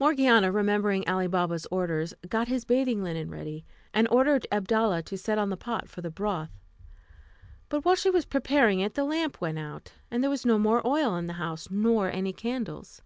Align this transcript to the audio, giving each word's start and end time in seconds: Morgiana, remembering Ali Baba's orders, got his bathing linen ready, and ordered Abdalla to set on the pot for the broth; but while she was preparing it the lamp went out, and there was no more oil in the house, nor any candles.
Morgiana, 0.00 0.50
remembering 0.50 1.08
Ali 1.08 1.28
Baba's 1.28 1.64
orders, 1.70 2.12
got 2.28 2.48
his 2.48 2.64
bathing 2.64 3.04
linen 3.04 3.30
ready, 3.30 3.64
and 3.94 4.08
ordered 4.08 4.44
Abdalla 4.50 5.00
to 5.04 5.16
set 5.16 5.38
on 5.38 5.48
the 5.48 5.56
pot 5.56 5.88
for 5.88 6.00
the 6.00 6.10
broth; 6.10 6.50
but 7.68 7.84
while 7.84 7.94
she 7.94 8.10
was 8.10 8.24
preparing 8.24 8.80
it 8.80 8.94
the 8.94 9.04
lamp 9.04 9.40
went 9.40 9.60
out, 9.60 9.92
and 10.10 10.24
there 10.24 10.28
was 10.30 10.44
no 10.44 10.58
more 10.58 10.84
oil 10.84 11.14
in 11.14 11.28
the 11.28 11.34
house, 11.34 11.70
nor 11.70 12.10
any 12.10 12.32
candles. 12.32 13.00